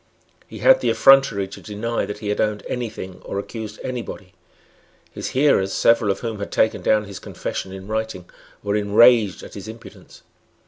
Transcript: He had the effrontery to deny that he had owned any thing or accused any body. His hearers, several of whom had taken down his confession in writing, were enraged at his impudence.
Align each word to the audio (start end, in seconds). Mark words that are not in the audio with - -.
He 0.47 0.57
had 0.65 0.79
the 0.81 0.89
effrontery 0.89 1.47
to 1.49 1.61
deny 1.61 2.07
that 2.07 2.17
he 2.17 2.29
had 2.29 2.41
owned 2.41 2.63
any 2.67 2.89
thing 2.89 3.21
or 3.23 3.37
accused 3.37 3.79
any 3.83 4.01
body. 4.01 4.33
His 5.11 5.27
hearers, 5.37 5.73
several 5.73 6.09
of 6.09 6.21
whom 6.21 6.39
had 6.39 6.51
taken 6.51 6.81
down 6.81 7.03
his 7.03 7.19
confession 7.19 7.71
in 7.71 7.85
writing, 7.85 8.27
were 8.63 8.75
enraged 8.75 9.43
at 9.43 9.53
his 9.53 9.67
impudence. 9.67 10.23